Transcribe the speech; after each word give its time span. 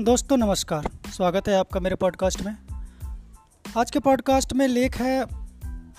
दोस्तों, 0.00 0.36
नमस्कार। 0.36 0.90
स्वागत 1.12 1.48
है 1.48 1.58
आपका 1.58 1.80
मेरे 1.80 1.96
पॉडकास्ट 1.96 2.42
में। 2.42 2.56
आज 3.78 3.90
के 3.90 3.98
पॉडकास्ट 3.98 4.52
में 4.52 4.68
लेख 4.68 4.96
है, 4.96 5.22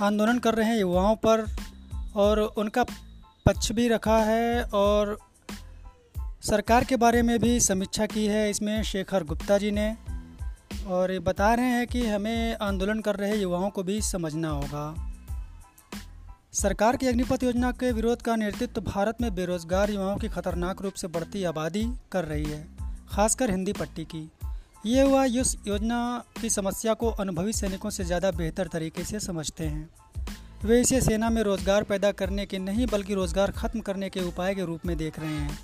आंदोलन 0.01 0.39
कर 0.39 0.55
रहे 0.55 0.67
हैं 0.67 0.79
युवाओं 0.79 1.15
पर 1.15 1.45
और 2.15 2.39
उनका 2.39 2.83
पक्ष 3.45 3.71
भी 3.71 3.87
रखा 3.87 4.17
है 4.17 4.63
और 4.63 5.19
सरकार 6.21 6.83
के 6.83 6.95
बारे 6.95 7.21
में 7.21 7.39
भी 7.39 7.59
समीक्षा 7.59 8.05
की 8.05 8.27
है 8.27 8.49
इसमें 8.49 8.83
शेखर 8.83 9.23
गुप्ता 9.23 9.57
जी 9.57 9.71
ने। 9.71 9.97
और 10.87 11.11
ये 11.11 11.19
बता 11.19 11.53
रहे 11.53 11.65
हैं 11.65 11.87
कि 11.87 12.07
हमें 12.07 12.57
आंदोलन 12.57 12.99
कर 12.99 13.15
रहे 13.15 13.37
युवाओं 13.37 13.69
को 13.69 13.83
भी 13.83 14.01
समझना 14.01 14.49
होगा। 14.49 15.13
सरकार 16.53 16.97
की 16.97 17.07
अग्निपथ 17.07 17.43
योजना 17.43 17.71
के 17.71 17.91
विरोध 17.91 18.21
का 18.21 18.35
नेतृत्व 18.35 18.81
भारत 18.81 19.17
में 19.21 19.35
बेरोजगार 19.35 19.89
युवाओं 19.89 20.17
की 20.17 20.29
खतरनाक 20.29 20.81
रूप 20.81 20.93
से 20.93 21.07
बढ़ती 21.07 21.43
आबादी 21.43 21.93
कर 22.11 22.25
रही 22.25 22.45
है। 22.45 22.76
खासकर 23.11 23.51
हिंदी 23.51 23.73
पट्टी 23.73 24.03
की। 24.05 24.29
ये 24.85 25.01
हुआ 25.01 25.23
इस 25.25 25.55
योजना 25.67 26.23
की 26.41 26.49
समस्या 26.49 26.93
को 26.93 27.09
अनुभवी 27.11 27.53
सैनिकों 27.53 27.89
से 27.89 28.03
ज़्यादा 28.03 28.31
बेहतर 28.31 28.67
तरीके 28.67 29.03
से 29.03 29.19
समझते 29.19 29.63
हैं। 29.63 29.89
वे 30.65 30.79
इसे 30.81 31.01
सेना 31.01 31.29
में 31.29 31.41
रोज़गार 31.43 31.83
पैदा 31.83 32.11
करने 32.11 32.45
के 32.45 32.59
नहीं, 32.59 32.85
बल्कि 32.87 33.13
रोज़गार 33.13 33.51
खत्म 33.51 33.79
करने 33.79 34.09
के 34.09 34.19
उपाय 34.19 34.55
के 34.55 34.65
रूप 34.65 34.85
में 34.85 34.95
देख 34.97 35.19
रहे 35.19 35.35
हैं। 35.35 35.57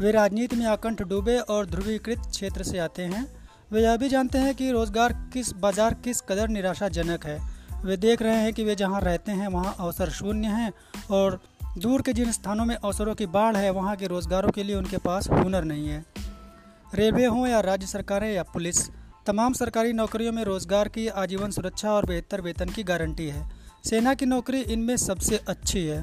वे 0.00 0.12
राजनीति 0.12 0.56
में 0.56 0.66
आकंठ 0.66 1.02
डूबे 1.02 1.38
और 1.38 1.66
ध्रुवीकृत 1.66 2.26
क्षेत्र 2.30 2.62
से 2.62 2.78
आते 2.78 3.02
हैं। 3.02 3.26
वे 3.72 3.82
यह 3.82 3.96
भी 3.96 4.08
जानते 4.08 4.38
हैं 4.38 4.54
कि 4.54 4.70
रोज़गार 4.70 5.12
किस 5.32 5.52
बाज़ार 5.52 5.94
किस 5.94 6.20
कदर 6.20 6.48
निराशाजनक 6.48 7.26
है। 7.26 7.38
वे 7.84 7.96
देख 7.96 8.22
रहे 8.22 8.36
हैं 8.36 8.52
कि 8.52 8.64
वे 8.64 8.74
जहाँ 8.74 9.00
रहते 9.00 9.32
हैं, 9.32 9.48
वहाँ 9.48 9.74
अवसर 9.80 10.10
शून्य 10.10 10.48
हैं 10.48 10.72
और 11.10 11.40
दूर 11.78 12.02
के 12.02 12.12
जिन 12.12 12.32
स्थानों 12.32 12.64
में 12.64 12.74
अवसरों 12.76 13.14
की 13.14 13.26
बाढ़ 13.28 13.56
है, 13.56 13.70
वहाँ 13.70 13.96
के 13.96 14.06
रोज़गारों 14.06 14.50
के 14.50 14.62
लिए 14.62 14.76
उनके 14.76 14.98
पास 14.98 15.28
हुनर 15.30 15.64
नहीं 15.64 15.88
है। 15.88 16.04
रेलवे 16.94 17.24
हो 17.24 17.46
या 17.46 17.60
राज्य 17.60 17.86
सरकारें 17.86 18.32
या 18.32 18.42
पुलिस, 18.42 18.78
तमाम 19.26 19.52
सरकारी 19.52 19.92
नौकरियों 19.92 20.32
में 20.32 20.42
रोज़गार 20.44 20.88
की 20.88 21.06
आजीवन 21.08 21.50
सुरक्षा 21.50 21.92
और 21.92 22.06
बेहतर 22.06 22.40
वेतन 22.40 22.68
की 22.68 22.82
गारंटी 22.82 23.26
है। 23.28 23.48
सेना 23.84 24.14
की 24.14 24.26
नौकरी 24.26 24.60
इनमें 24.60 24.96
सबसे 24.96 25.40
अच्छी 25.48 25.84
है। 25.86 25.98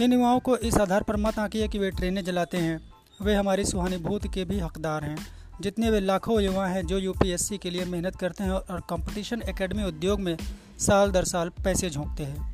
इन 0.00 0.12
युवाओं 0.12 0.40
को 0.40 0.56
इस 0.56 0.78
आधार 0.78 1.02
पर 1.02 1.16
मत 1.16 1.38
आंकी 1.38 1.68
कि 1.68 1.78
वे 1.78 1.90
ट्रेनें 1.90 2.24
जलाते 2.24 2.56
हैं। 2.56 2.80
वे 3.22 3.34
हमारी 3.34 3.64
सुहानुभूति 3.64 4.28
के 4.28 4.44
भी 4.44 4.58
हकदार 4.60 5.04
हैं। 5.04 5.16
जितने 5.60 5.90
वे 5.90 6.00
लाखों 6.00 6.40
युवा 6.42 6.66
हैं 6.66 6.86
जो 6.86 6.98
यूपीएससी 6.98 7.58
के 7.58 7.70
लिए 7.70 7.84
मेहनत 7.84 8.16
करते 8.16 8.44
हैं 8.44 8.50
और 8.50 8.80
कंपटीशन 8.90 9.42
एकेडमी 9.42 9.84
उद्योग 9.84 10.20
में 10.20 10.36
साल 10.78 11.10
दर 11.10 11.24
साल 11.24 11.48
पैसे 11.64 11.90
झोंकते 11.90 12.22
हैं। 12.22 12.52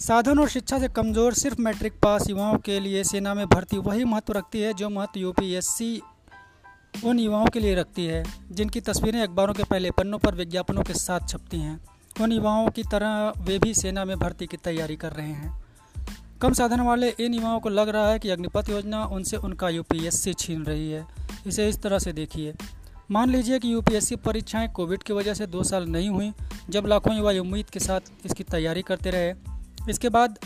साधन 0.00 0.38
और 0.38 0.48
शिक्षा 0.48 0.78
से 0.78 0.88
कमज़ोर 0.88 1.34
सिर्फ़ 1.34 1.60
मैट्रिक 1.60 1.92
पास 1.92 2.28
युवाओं 2.30 2.58
के 2.58 2.78
लिए 2.80 3.04
सेना 3.04 3.34
में 3.34 3.46
भर्ती 3.46 3.78
वही 3.78 4.04
महत्व 4.04 4.32
रखती 4.32 4.60
है 4.60 4.72
जो 4.74 4.90
महत्व 4.90 5.20
यूपीएससी 5.20 6.00
उन 7.04 7.18
युवाओं 7.18 7.46
के 7.46 7.60
लिए 7.60 7.74
रखती 7.74 8.06
है, 8.06 8.24
जिनकी 8.50 8.80
तस्वीरें 8.80 9.22
अखबारों 9.22 9.54
के 9.54 9.62
पहले 9.62 9.90
पन्नों 9.90 10.18
पर 10.18 10.34
विज्ञापनों 10.34 10.82
के 10.82 10.94
साथ 10.94 11.20
छपती 11.28 11.56
हैं। 11.56 11.80
उन 12.20 12.32
युवाओं 12.32 12.70
की 12.70 12.82
तरह 12.82 13.32
वे 13.38 13.58
भी 13.58 13.74
सेना 13.74 14.04
में 14.04 14.18
भर्ती 14.18 14.46
की 14.46 14.56
तैयारी 14.56 14.96
कर 14.96 15.12
रहे 15.12 15.28
हैं। 15.28 15.64
कम 16.42 16.52
साधन 16.52 16.80
वाले 16.80 17.08
इन 17.08 17.34
युवाओं 17.34 17.60
को 17.60 17.68
लग 17.68 17.88
रहा 17.88 18.08
है 18.08 18.18
कि 18.18 18.30
अग्निपथ 18.30 18.70
योजना 18.70 19.04
उनसे 19.04 19.36
उनका 19.36 19.68
यूपीएससी 19.68 20.34
छीन 20.34 20.62
रही 20.62 20.90
है। 20.90 21.06
इसे 21.46 21.68
इस 21.68 21.82
तरह 21.82 21.98
से 21.98 22.12
देखिए। 22.12 22.54
मान 23.10 23.30
लीजिए 23.30 23.58
कि 23.58 23.72
यूपीएससी 23.72 24.16
परीक्षाएँ 24.16 24.68
कोविड 24.68 25.02
की 25.02 25.12
वजह 25.12 25.34
से 25.34 25.46
दो 25.46 25.62
साल 25.62 25.86
नहीं 25.86 26.08
हुई, 26.08 26.32
जब 26.70 26.86
लाखों 26.86 27.16
युवा 27.16 27.32
उम्मीद 27.32 27.70
के 27.70 27.80
साथ 27.80 28.00
इसकी 28.24 28.42
तैयारी 28.42 28.82
करते 28.82 29.10
रहे। 29.10 29.34
इसके 29.90 30.08
बाद 30.08 30.38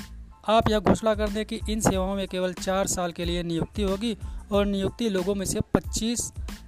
आप 0.49 0.71
यह 0.71 0.79
घोषणा 0.79 1.15
कर 1.15 1.29
दें 1.29 1.47
कि 1.47 1.61
इन 1.71 1.81
सेवाओं 1.81 2.17
में 2.17 2.29
केवल 2.29 2.53
चार 2.53 2.87
साल 2.87 3.13
के 3.13 3.25
लिए 3.25 3.43
नियुक्ति 3.43 3.83
होगी 3.83 4.17
और 4.53 4.67
नियुक्ति 4.67 5.09
लोगों 5.09 5.35
में 5.35 5.47
से 5.47 5.61
25 5.77 6.21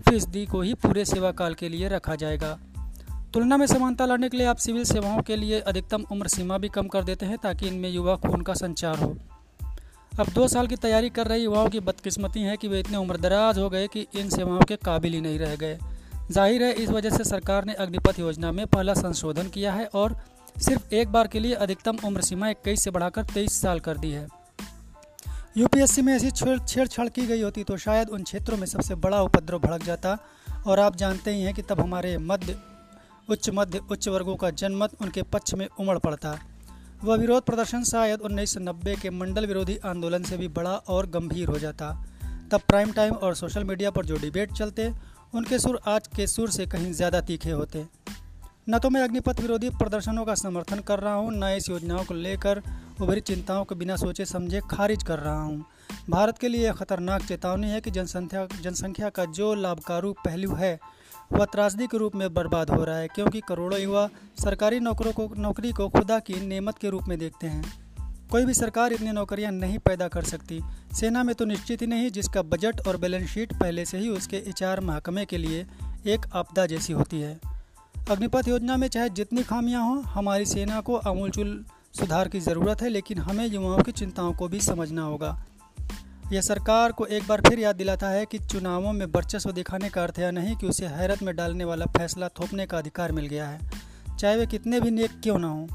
फ़ीसदी 0.09 0.47
को 0.47 0.61
ही 0.61 0.75
पूरे 0.75 1.05
सेवा 1.05 1.31
काल 1.31 1.55
के 1.55 1.69
लिए 1.69 1.89
रखा 1.89 2.15
जाएगा। 2.15 2.59
तुलना 3.35 3.57
में 3.57 3.67
समानता 3.67 4.07
लाने 4.07 4.29
के 4.29 4.37
लिए 4.37 4.47
आप 4.47 4.57
सिविल 4.57 4.85
सेवाओं 4.85 5.23
के 5.23 5.37
लिए 5.37 5.61
अधिकतम 5.61 6.05
उम्र 6.13 6.29
सीमा 6.29 6.59
भी 6.59 6.69
कम 6.69 6.89
कर 6.89 7.05
देते 7.05 7.27
हैं 7.27 7.39
ताकि 7.39 7.69
इनमें 7.69 7.91
युवा 7.91 8.17
खून 8.17 8.43
का 8.43 8.55
संचार 8.55 8.99
हो। 8.99 9.17
अब 10.21 10.27
दो 10.29 10.49
साल 10.49 10.67
की 10.67 10.77
तैयारी 10.77 11.11
कर 11.11 11.27
रहे 11.27 11.39
युवाओं 11.39 11.69
की 11.69 11.81
बदकिस्मती 11.81 12.41
है 12.41 12.57
कि 12.57 12.69
वे 12.69 12.81
इतने 12.81 12.97
उम्रदराज 12.97 13.59
हो 13.59 13.71
गए 13.71 13.87
कि 13.87 14.07
इन 14.15 14.29
सेवाओं 14.29 14.61
के 14.61 14.77
काबिल 14.77 15.13
ही 15.13 15.21
नहीं 15.21 15.39
रह 15.39 15.57
गए। 15.57 15.79
ज़ाहिर 16.31 16.63
है, 16.63 16.73
इस 16.73 16.89
वजह 16.89 17.11
से 17.11 17.25
सरकार 17.25 17.65
ने 17.65 17.75
अग्निपथ 17.75 18.19
योजना 18.19 18.53
में 18.53 18.67
पहला 18.67 18.95
संशोधन 18.95 19.49
किया 19.49 19.73
है 19.73 19.87
और 19.95 20.17
सिर्फ़ 20.61 20.95
एक 20.95 21.09
बार 21.09 21.27
के 21.27 21.41
लिए 21.41 21.55
अधिकतम 21.55 21.99
उम्र 22.05 22.21
सीमा 22.21 22.49
इक्कीस 22.49 22.83
से 22.83 22.91
बढ़ाकर 22.91 23.25
तेईस 23.25 23.61
साल 23.61 23.81
कर 23.81 23.97
दी 23.97 24.11
है। 24.11 24.27
यूपीएससी 25.57 26.03
में 26.03 26.13
ऐसी 26.15 26.31
छेड़छाड़ 26.31 27.09
की 27.09 27.27
गई 27.27 27.41
होती 27.43 27.63
तो 27.65 27.77
शायद 27.77 28.09
उन 28.09 28.23
क्षेत्रों 28.23 28.57
में 28.59 28.67
सबसे 28.67 28.95
बड़ा 28.97 29.21
उपद्रव 29.23 29.59
भड़क 29.59 29.83
जाता। 29.85 30.17
और 30.67 30.81
आप 30.81 30.97
जानते 30.97 31.31
ही 31.31 31.43
हैं 31.43 31.53
कि 31.55 31.63
तब 31.63 31.81
हमारे 31.81 32.17
मध्य, 32.21 32.57
उच्च 33.29 33.51
मध्य, 33.51 33.81
उच्च 33.91 34.09
वर्गों 34.09 34.37
का 34.37 34.51
जनमत 34.53 34.91
उनके 35.01 35.23
पक्ष 35.23 35.55
में 35.55 35.67
उमड़ 35.81 35.99
पड़ता। 35.99 36.39
वह 37.05 37.17
विरोध 37.17 37.43
प्रदर्शन 37.43 37.85
शायद 37.85 38.21
1990 38.21 38.97
के 38.97 39.11
मंडल 39.11 39.47
विरोधी 39.47 39.77
आंदोलन 39.85 40.23
से 40.23 40.37
भी 40.37 40.49
बड़ा 40.51 40.75
और 40.75 41.07
गंभीर 41.11 41.49
हो 41.49 41.59
जाता। 41.59 41.93
तब 42.53 42.61
प्राइम 42.61 42.93
टाइम 42.93 43.15
और 43.15 43.35
सोशल 43.35 43.65
मीडिया 43.65 43.91
पर 43.91 44.07
जो 44.07 44.17
डिबेट 44.17 44.53
चलते, 44.53 44.91
उनके 45.35 45.59
सुर 45.59 45.81
आज 45.87 46.07
के 46.07 46.27
सुर 46.27 46.51
से 46.51 46.67
कहीं 46.67 46.93
ज़्यादा 46.93 47.21
तीखे 47.21 47.51
होते। 47.51 47.87
न 48.67 48.79
तो 48.79 48.91
मैं 48.91 49.01
अग्निपथ 49.01 49.41
विरोधी 49.41 49.69
प्रदर्शनों 49.71 50.25
का 50.25 50.35
समर्थन 50.35 50.81
कर 50.81 51.01
रहा 51.01 51.15
हूँ, 51.15 51.31
न 51.35 51.45
इस 51.45 51.69
योजनाओं 51.69 52.05
को 52.05 52.15
लेकर 52.15 52.63
उभरी 53.01 53.21
चिंताओं 53.21 53.65
को 53.65 53.75
बिना 53.75 53.97
सोचे 53.97 54.25
समझे 54.25 54.61
खारिज 54.71 55.03
कर 55.03 55.19
रहा 55.19 55.43
हूँ। 55.43 55.65
भारत 56.11 56.39
के 56.39 56.49
लिए 56.49 56.65
यह 56.65 56.73
खतरनाक 56.73 57.23
चेतावनी 57.23 57.69
है 57.69 57.81
कि 57.81 57.91
जनसंख्या 57.91 58.47
जनसंख्या 58.63 59.09
का 59.09 59.25
जो 59.25 59.55
लाभकारू 59.55 60.13
पहलू 60.13 60.55
है, 60.55 60.79
वह 61.33 61.45
त्रासदी 61.45 61.87
के 61.87 61.99
रूप 61.99 62.15
में 62.15 62.35
बर्बाद 62.35 62.71
हो 62.71 62.85
रहा 62.85 62.97
है, 62.97 63.09
क्योंकि 63.09 63.41
करोड़ों 63.41 63.81
युवा 63.81 64.09
सरकारी 64.45 64.81
नौकरों 64.81 65.13
को, 65.13 65.31
नौकरी 65.37 65.73
को 65.73 65.89
खुदा 65.89 66.19
की 66.19 66.41
नेमत 66.47 66.79
के 66.79 66.91
रूप 66.91 67.09
में 67.09 67.19
देखते 67.19 67.47
हैं। 67.47 67.73
कोई 68.31 68.45
भी 68.45 68.55
सरकार 68.55 68.93
इतनी 68.93 69.13
नौकरियाँ 69.13 69.53
नहीं 69.53 69.79
पैदा 69.79 70.09
कर 70.09 70.25
सकती। 70.25 70.61
सेना 70.93 71.23
में 71.23 71.35
तो 71.35 71.45
निश्चित 71.45 71.83
ही 71.83 71.87
नहीं, 71.87 72.11
जिसका 72.11 72.43
बजट 72.43 72.87
और 72.87 72.97
बैलेंस 72.97 73.31
शीट 73.31 73.53
पहले 73.53 73.85
से 73.85 73.99
ही 73.99 74.09
उसके 74.09 74.37
एच 74.37 74.63
महकमे 74.63 75.25
के 75.25 75.39
लिए 75.39 75.67
एक 76.07 76.27
आपदा 76.35 76.67
जैसी 76.67 76.93
होती 76.93 77.21
है। 77.21 77.52
अग्निपथ 78.11 78.49
योजना 78.49 78.77
में 78.77 78.87
चाहे 78.89 79.09
जितनी 79.09 79.43
खामियाँ 79.43 79.83
हों, 79.83 80.03
हमारी 80.05 80.47
सेना 80.47 80.81
को 80.81 80.95
अमूलचूल 80.95 81.65
सुधार 81.93 82.29
की 82.29 82.41
ज़रूरत 82.41 82.83
है, 82.83 82.89
लेकिन 82.89 83.19
हमें 83.19 83.47
युवाओं 83.47 83.83
की 83.83 83.93
चिंताओं 83.93 84.33
को 84.33 84.49
भी 84.49 84.61
समझना 84.61 85.03
होगा। 85.03 85.45
यह 86.33 86.41
सरकार 86.41 86.93
को 86.93 87.07
एक 87.07 87.27
बार 87.29 87.41
फिर 87.41 87.59
याद 87.59 87.77
दिलाता 87.77 88.09
है 88.09 88.25
कि 88.27 88.39
चुनावों 88.39 88.93
में 88.93 89.05
वर्चस्व 89.07 89.53
दिखाने 89.53 89.89
का 89.89 90.03
अर्थ 90.03 90.19
यह 90.19 90.31
नहीं 90.31 90.57
कि 90.57 90.67
उसे 90.67 90.87
हैरत 90.87 91.23
में 91.23 91.35
डालने 91.37 91.65
वाला 91.65 91.87
फैसला 91.99 92.29
थोपने 92.31 92.67
का 92.67 92.79
अधिकार 92.79 93.13
मिल 93.13 93.27
गया 93.27 93.49
है, 93.49 93.71
चाहे 94.19 94.37
वे 94.37 94.47
कितने 94.47 94.81
भी 94.81 94.91
नेक 94.91 95.21
क्यों 95.23 95.39
ना 95.39 95.49
हों। 95.49 95.67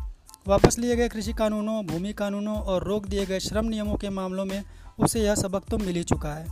वापस 0.48 0.78
लिए 0.80 0.96
गए 0.96 1.10
कृषि 1.10 1.34
कानूनों, 1.34 1.86
भूमि 1.86 2.14
कानूनों 2.14 2.56
और 2.56 2.84
रोक 2.84 3.08
दिए 3.08 3.26
गए 3.26 3.40
श्रम 3.40 3.66
नियमों 3.66 3.96
के 3.96 4.10
मामलों 4.10 4.46
में 4.46 4.64
उसे 5.00 5.24
यह 5.24 5.36
सबक 5.36 5.70
तो 5.70 5.78
मिल 5.78 5.96
ही 5.96 6.04
चुका 6.04 6.34
है। 6.34 6.46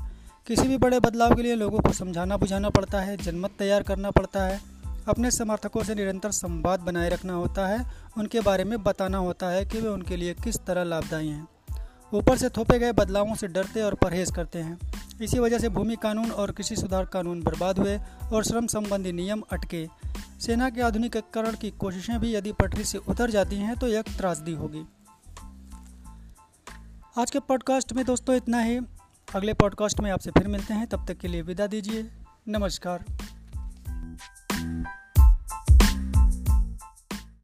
किसी 0.48 0.68
भी 0.68 0.78
बड़े 0.78 1.00
बदलाव 1.00 1.36
के 1.36 1.42
लिए 1.42 1.56
लोगों 1.56 1.80
को 1.80 1.92
समझाना 1.94 2.38
बुझाना 2.38 2.70
पड़ता 2.70 3.02
है, 3.02 3.18
जनमत 3.18 3.52
तैयार 3.60 3.84
करना 3.84 4.12
पड़ता 4.12 4.44
है। 4.44 4.60
अपने 5.08 5.32
समर्थकों 5.32 5.84
से 5.84 5.96
निरंतर 5.96 6.32
संवाद 6.32 6.80
बनाए 6.80 7.10
रखना 7.10 7.34
होता 7.34 7.68
है, 7.68 7.92
उनके 8.18 8.40
बारे 8.40 8.64
में 8.64 8.84
बताना 8.84 9.18
होता 9.18 9.48
है 9.48 9.66
कि 9.66 9.82
वे 9.82 9.90
उनके 9.90 10.18
लिए 10.18 10.34
किस 10.34 10.58
तरह 10.58 10.84
लाभदायी 10.84 11.30
हैं। 11.30 11.48
ऊपर 12.14 12.38
से 12.38 12.50
थोपे 12.50 12.80
गए 12.80 12.92
बदलावों 12.92 13.36
से 13.36 13.48
डरते 13.48 13.82
और 13.82 13.94
परहेज 13.94 14.32
करते 14.32 14.60
हैं। 14.60 14.80
इसी 15.22 15.40
वजह 15.40 15.60
से 15.60 15.70
भूमि 15.70 15.96
कानून 15.96 16.32
और 16.32 16.52
कृषि 16.52 16.76
सुधार 16.76 17.06
कानून 17.06 17.44
बर्बाद 17.44 17.80
हुए 17.80 18.00
और 18.34 18.44
श्रम 18.44 18.68
संबंधी 18.68 19.12
नियम 19.12 19.44
अटके। 19.52 19.88
सेना 20.42 20.70
के 20.70 20.82
आधुनिकीकरण 20.82 21.56
की 21.56 21.72
कोशिशें 21.72 22.20
भी 22.20 22.36
यदि 22.36 22.52
पटरी 22.52 22.84
से 22.84 22.98
उतर 22.98 23.30
जाती 23.30 23.56
हैं 23.56 23.76
तो 23.76 23.88
यह 23.88 24.02
त्रासदी 24.02 24.54
होगी। 24.54 24.84
आज 27.18 27.32
के 27.32 27.40
पॉडकास्ट 27.40 27.94
में 27.94 28.06
दोस्तों 28.06 28.36
इतना 28.36 28.62
ही। 28.62 28.80
अगले 29.36 29.54
पॉडकास्ट 29.54 30.00
में 30.00 30.12
आपसे 30.12 30.32
फिर 30.32 30.48
मिलते 30.48 30.74
हैं। 30.74 30.88
तब 30.88 31.08
तक 31.08 31.18
के 31.18 31.28
लिए 31.28 31.42
विदा 31.42 31.68
दीजिए। 31.68 32.12
नमस्कार। 32.48 33.06